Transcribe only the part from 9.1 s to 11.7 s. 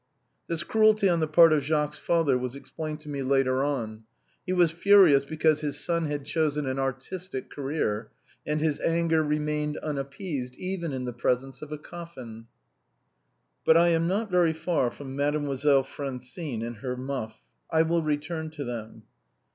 remained un appeased even in the presence